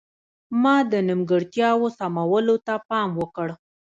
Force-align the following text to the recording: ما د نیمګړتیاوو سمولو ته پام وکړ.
ما 0.61 0.75
د 0.91 0.93
نیمګړتیاوو 1.07 1.87
سمولو 1.97 2.55
ته 2.65 2.73
پام 2.89 3.09
وکړ. 3.21 3.47